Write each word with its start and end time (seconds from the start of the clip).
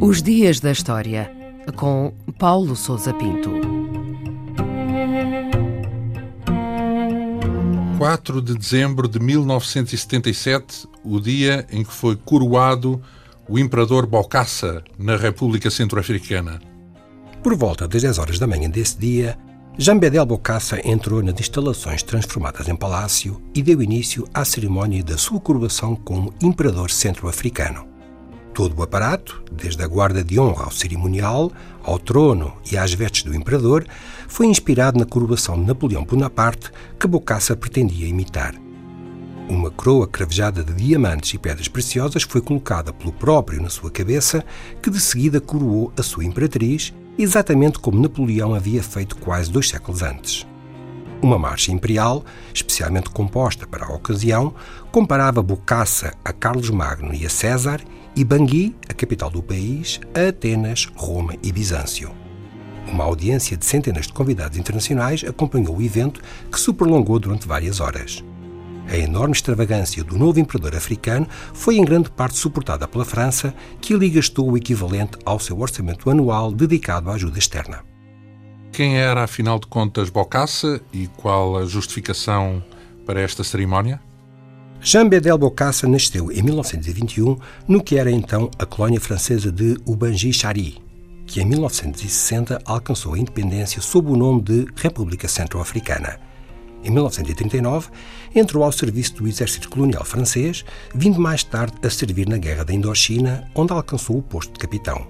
Os 0.00 0.20
Dias 0.20 0.60
da 0.60 0.70
História, 0.72 1.30
com 1.76 2.12
Paulo 2.38 2.74
Souza 2.76 3.14
Pinto. 3.14 3.50
4 7.98 8.42
de 8.42 8.58
dezembro 8.58 9.06
de 9.06 9.20
1977, 9.20 10.88
o 11.04 11.20
dia 11.20 11.64
em 11.70 11.84
que 11.84 11.92
foi 11.92 12.16
coroado 12.16 13.00
o 13.48 13.58
imperador 13.58 14.06
Bokassa 14.06 14.82
na 14.98 15.16
República 15.16 15.70
Centro-Africana. 15.70 16.60
Por 17.42 17.54
volta 17.54 17.86
das 17.86 18.02
10 18.02 18.18
horas 18.18 18.38
da 18.40 18.46
manhã 18.46 18.68
desse 18.68 18.98
dia, 18.98 19.38
Jean 19.78 19.98
Bedel 19.98 20.26
Bokassa 20.26 20.86
entrou 20.86 21.22
nas 21.22 21.40
instalações 21.40 22.02
transformadas 22.02 22.68
em 22.68 22.76
palácio 22.76 23.40
e 23.54 23.62
deu 23.62 23.82
início 23.82 24.28
à 24.34 24.44
cerimónia 24.44 25.02
da 25.02 25.16
sua 25.16 25.40
coroação 25.40 25.96
como 25.96 26.34
imperador 26.42 26.90
centro-africano. 26.90 27.88
Todo 28.52 28.78
o 28.78 28.82
aparato, 28.82 29.42
desde 29.50 29.82
a 29.82 29.88
guarda 29.88 30.22
de 30.22 30.38
honra 30.38 30.64
ao 30.64 30.70
cerimonial, 30.70 31.50
ao 31.82 31.98
trono 31.98 32.52
e 32.70 32.76
às 32.76 32.92
vestes 32.92 33.22
do 33.22 33.34
imperador, 33.34 33.86
foi 34.28 34.46
inspirado 34.46 34.98
na 34.98 35.06
coroação 35.06 35.58
de 35.58 35.66
Napoleão 35.66 36.04
Bonaparte 36.04 36.70
que 37.00 37.06
Bokassa 37.06 37.56
pretendia 37.56 38.06
imitar. 38.06 38.54
Uma 39.48 39.70
coroa 39.70 40.06
cravejada 40.06 40.62
de 40.62 40.74
diamantes 40.74 41.32
e 41.32 41.38
pedras 41.38 41.66
preciosas 41.66 42.24
foi 42.24 42.42
colocada 42.42 42.92
pelo 42.92 43.12
próprio 43.12 43.62
na 43.62 43.70
sua 43.70 43.90
cabeça, 43.90 44.44
que 44.82 44.90
de 44.90 45.00
seguida 45.00 45.40
coroou 45.40 45.90
a 45.98 46.02
sua 46.02 46.26
imperatriz, 46.26 46.92
exatamente 47.18 47.78
como 47.78 48.00
Napoleão 48.00 48.54
havia 48.54 48.82
feito 48.82 49.16
quase 49.16 49.50
dois 49.50 49.68
séculos 49.68 50.02
antes. 50.02 50.46
Uma 51.22 51.38
marcha 51.38 51.70
imperial, 51.70 52.24
especialmente 52.52 53.10
composta 53.10 53.66
para 53.66 53.86
a 53.86 53.94
ocasião, 53.94 54.52
comparava 54.90 55.42
Bokassa 55.42 56.14
a 56.24 56.32
Carlos 56.32 56.68
Magno 56.68 57.14
e 57.14 57.24
a 57.24 57.30
César 57.30 57.80
e 58.16 58.24
Bangui, 58.24 58.74
a 58.88 58.92
capital 58.92 59.30
do 59.30 59.42
país, 59.42 60.00
a 60.14 60.28
Atenas, 60.28 60.90
Roma 60.96 61.34
e 61.42 61.52
Bizâncio. 61.52 62.10
Uma 62.88 63.04
audiência 63.04 63.56
de 63.56 63.64
centenas 63.64 64.06
de 64.06 64.12
convidados 64.12 64.58
internacionais 64.58 65.22
acompanhou 65.24 65.76
o 65.76 65.82
evento, 65.82 66.20
que 66.50 66.58
se 66.58 66.72
prolongou 66.72 67.18
durante 67.18 67.46
várias 67.46 67.78
horas. 67.78 68.24
A 68.88 68.96
enorme 68.96 69.34
extravagância 69.34 70.04
do 70.04 70.18
novo 70.18 70.38
imperador 70.38 70.74
africano 70.74 71.26
foi 71.54 71.76
em 71.76 71.84
grande 71.84 72.10
parte 72.10 72.36
suportada 72.36 72.86
pela 72.86 73.04
França, 73.04 73.54
que 73.80 73.94
ali 73.94 74.10
gastou 74.10 74.50
o 74.50 74.56
equivalente 74.56 75.16
ao 75.24 75.38
seu 75.38 75.58
orçamento 75.60 76.10
anual 76.10 76.52
dedicado 76.52 77.10
à 77.10 77.14
ajuda 77.14 77.38
externa. 77.38 77.84
Quem 78.72 78.98
era, 78.98 79.24
afinal 79.24 79.58
de 79.58 79.66
contas, 79.66 80.08
Bokassa 80.08 80.80
e 80.92 81.06
qual 81.06 81.58
a 81.58 81.66
justificação 81.66 82.62
para 83.04 83.20
esta 83.20 83.44
cerimónia? 83.44 84.00
Jean 84.80 85.08
Bedel 85.08 85.38
Bokassa 85.38 85.86
nasceu 85.86 86.32
em 86.32 86.42
1921 86.42 87.36
no 87.68 87.82
que 87.82 87.96
era 87.96 88.10
então 88.10 88.50
a 88.58 88.66
colónia 88.66 89.00
francesa 89.00 89.52
de 89.52 89.76
Ubangi-Chari, 89.86 90.82
que 91.26 91.40
em 91.40 91.44
1960 91.44 92.60
alcançou 92.64 93.14
a 93.14 93.18
independência 93.18 93.80
sob 93.80 94.10
o 94.10 94.16
nome 94.16 94.42
de 94.42 94.66
República 94.74 95.28
Centro-Africana. 95.28 96.31
Em 96.84 96.90
1939, 96.90 97.90
entrou 98.34 98.64
ao 98.64 98.72
serviço 98.72 99.14
do 99.14 99.28
exército 99.28 99.68
colonial 99.68 100.04
francês, 100.04 100.64
vindo 100.94 101.20
mais 101.20 101.44
tarde 101.44 101.74
a 101.82 101.90
servir 101.90 102.28
na 102.28 102.38
Guerra 102.38 102.64
da 102.64 102.72
Indochina, 102.72 103.48
onde 103.54 103.72
alcançou 103.72 104.18
o 104.18 104.22
posto 104.22 104.52
de 104.52 104.58
capitão. 104.58 105.06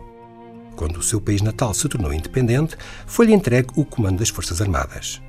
Quando 0.77 0.98
o 0.98 1.03
seu 1.03 1.20
país 1.20 1.41
natal 1.41 1.73
se 1.73 1.89
tornou 1.89 2.12
independente, 2.12 2.77
foi-lhe 3.06 3.33
entregue 3.33 3.70
o 3.77 3.84
comando 3.84 4.19
das 4.19 4.28
Forças 4.28 4.61
Armadas. 4.61 5.23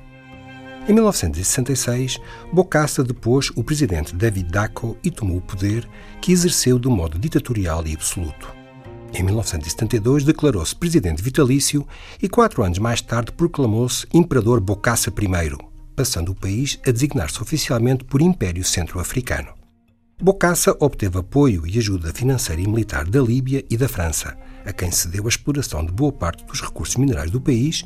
Em 0.86 0.92
1966, 0.92 2.20
Bokassa 2.52 3.02
depôs 3.02 3.50
o 3.56 3.64
presidente 3.64 4.14
David 4.14 4.50
Dacko 4.50 4.98
e 5.02 5.10
tomou 5.10 5.38
o 5.38 5.40
poder, 5.40 5.88
que 6.20 6.30
exerceu 6.30 6.78
de 6.78 6.88
modo 6.88 7.18
ditatorial 7.18 7.86
e 7.86 7.94
absoluto. 7.94 8.52
Em 9.14 9.22
1972, 9.22 10.24
declarou-se 10.24 10.76
presidente 10.76 11.22
vitalício 11.22 11.86
e, 12.20 12.28
quatro 12.28 12.62
anos 12.62 12.78
mais 12.78 13.00
tarde, 13.00 13.32
proclamou-se 13.32 14.06
Imperador 14.12 14.60
Bokassa 14.60 15.10
I, 15.10 15.73
passando 15.94 16.30
o 16.30 16.34
país 16.34 16.78
a 16.86 16.90
designar-se 16.90 17.40
oficialmente 17.40 18.04
por 18.04 18.20
Império 18.20 18.64
Centro-Africano. 18.64 19.48
Bokassa 20.22 20.76
obteve 20.78 21.18
apoio 21.18 21.66
e 21.66 21.78
ajuda 21.78 22.12
financeira 22.12 22.62
e 22.62 22.66
militar 22.66 23.04
da 23.04 23.20
Líbia 23.20 23.64
e 23.68 23.76
da 23.76 23.88
França, 23.88 24.36
a 24.64 24.72
quem 24.72 24.90
cedeu 24.90 25.26
a 25.26 25.28
exploração 25.28 25.84
de 25.84 25.92
boa 25.92 26.12
parte 26.12 26.44
dos 26.44 26.60
recursos 26.60 26.96
minerais 26.96 27.30
do 27.30 27.40
país 27.40 27.84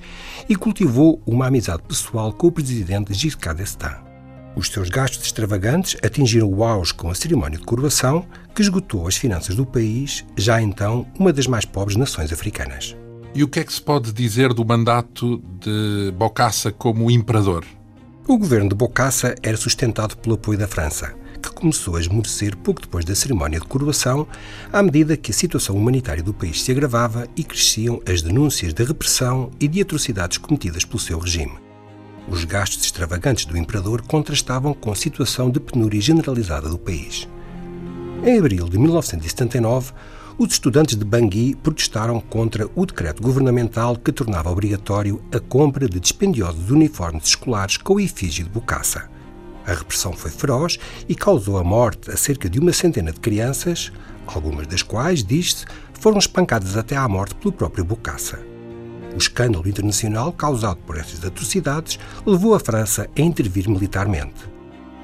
e 0.49 0.55
cultivou 0.55 1.23
uma 1.27 1.47
amizade 1.47 1.83
pessoal 1.83 2.33
com 2.33 2.47
o 2.47 2.53
presidente 2.53 3.15
Giscard 3.15 3.61
d'Estaing. 3.61 4.09
Os 4.55 4.69
seus 4.69 4.91
gastos 4.91 5.25
extravagantes 5.25 5.97
atingiram 6.03 6.53
o 6.53 6.65
auge 6.65 6.93
com 6.93 7.11
a 7.11 7.15
cerimónia 7.15 7.59
de 7.59 7.65
coroação, 7.65 8.27
que 8.55 8.63
esgotou 8.63 9.07
as 9.07 9.17
finanças 9.17 9.55
do 9.55 9.65
país, 9.65 10.25
já 10.37 10.61
então 10.61 11.07
uma 11.19 11.33
das 11.33 11.47
mais 11.47 11.65
pobres 11.65 11.97
nações 11.97 12.33
africanas. 12.33 12.97
E 13.35 13.45
o 13.45 13.49
que 13.49 13.61
é 13.61 13.65
que 13.65 13.73
se 13.73 13.81
pode 13.81 14.13
dizer 14.13 14.53
do 14.53 14.65
mandato 14.65 15.43
de 15.61 16.13
Bokassa 16.17 16.73
como 16.73 17.11
imperador? 17.11 17.65
O 18.29 18.37
governo 18.37 18.69
de 18.69 18.75
Bokassa 18.75 19.35
era 19.43 19.57
sustentado 19.57 20.15
pelo 20.19 20.35
apoio 20.35 20.59
da 20.59 20.69
França 20.69 21.15
que 21.41 21.51
começou 21.51 21.97
a 21.97 22.01
esmorecer 22.01 22.55
pouco 22.57 22.83
depois 22.83 23.03
da 23.03 23.15
cerimónia 23.15 23.59
de 23.59 23.67
coroação, 23.67 24.27
à 24.71 24.83
medida 24.83 25.17
que 25.17 25.31
a 25.31 25.35
situação 25.35 25.77
humanitária 25.77 26.23
do 26.23 26.35
país 26.35 26.63
se 26.63 26.71
agravava 26.71 27.27
e 27.35 27.43
cresciam 27.43 28.03
as 28.07 28.21
denúncias 28.21 28.75
de 28.75 28.85
repressão 28.85 29.51
e 29.59 29.67
de 29.67 29.81
atrocidades 29.81 30.37
cometidas 30.37 30.85
pelo 30.85 30.99
seu 30.99 31.19
regime. 31.19 31.57
Os 32.29 32.45
gastos 32.45 32.85
extravagantes 32.85 33.47
do 33.47 33.57
imperador 33.57 34.03
contrastavam 34.03 34.75
com 34.75 34.93
a 34.93 34.97
situação 34.97 35.49
de 35.49 35.59
penúria 35.61 36.01
generalizada 36.01 36.69
do 36.69 36.79
país. 36.79 37.27
Em 38.23 38.39
abril 38.39 38.69
de 38.69 38.79
1979, 38.79 39.93
os 40.39 40.53
estudantes 40.53 40.95
de 40.95 41.05
Bangui 41.05 41.57
protestaram 41.57 42.21
contra 42.21 42.71
o 42.77 42.87
decreto 42.87 43.21
governamental 43.21 43.97
que 43.97 44.13
tornava 44.13 44.49
obrigatório 44.49 45.21
a 45.35 45.41
compra 45.41 45.89
de 45.89 45.99
dispendiosos 45.99 46.71
uniformes 46.71 47.25
escolares 47.25 47.77
com 47.77 47.95
o 47.95 48.01
efígie 48.01 48.45
de 48.45 48.49
Bokassa. 48.49 49.11
A 49.67 49.73
repressão 49.75 50.13
foi 50.13 50.31
feroz 50.31 50.79
e 51.09 51.15
causou 51.17 51.59
a 51.59 51.65
morte 51.65 52.09
a 52.13 52.17
cerca 52.17 52.49
de 52.49 52.61
uma 52.61 52.73
centena 52.73 53.11
de 53.11 53.19
crianças, 53.19 53.91
algumas 54.29 54.69
das 54.69 54.81
quais, 54.81 55.25
diz-se, 55.25 55.67
foram 55.95 56.19
espancadas 56.19 56.77
até 56.77 56.97
à 56.97 57.09
morte 57.09 57.35
pelo 57.35 57.53
próprio 57.53 57.85
Bokassa. 57.85 58.39
O 59.13 59.19
escândalo 59.19 59.69
internacional 59.69 60.33
causado 60.33 60.79
por 60.87 60.97
estas 60.97 61.25
atrocidades 61.25 61.99
levou 62.25 62.55
a 62.55 62.61
França 62.61 63.11
a 63.19 63.21
intervir 63.21 63.69
militarmente. 63.69 64.58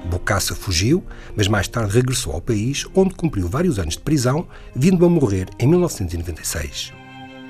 Bokassa 0.09 0.55
fugiu, 0.55 1.03
mas 1.35 1.47
mais 1.47 1.67
tarde 1.67 1.93
regressou 1.93 2.33
ao 2.33 2.41
país, 2.41 2.85
onde 2.93 3.13
cumpriu 3.15 3.47
vários 3.47 3.79
anos 3.79 3.95
de 3.95 4.01
prisão, 4.01 4.47
vindo 4.75 5.05
a 5.05 5.09
morrer 5.09 5.47
em 5.59 5.67
1996. 5.67 6.93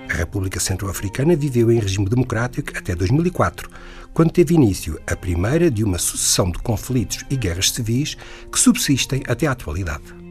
A 0.10 0.14
República 0.14 0.60
Centro-Africana 0.60 1.36
viveu 1.36 1.72
em 1.72 1.80
regime 1.80 2.08
democrático 2.08 2.78
até 2.78 2.96
2004, 2.96 3.70
quando 4.14 4.32
teve 4.32 4.54
início 4.54 5.00
a 5.08 5.16
primeira 5.16 5.70
de 5.70 5.84
uma 5.84 5.98
sucessão 5.98 6.50
de 6.52 6.60
conflitos 6.60 7.26
e 7.30 7.36
guerras 7.36 7.72
civis 7.72 8.16
que 8.52 8.60
subsistem 8.60 9.24
até 9.28 9.48
à 9.48 9.52
atualidade. 9.52 10.25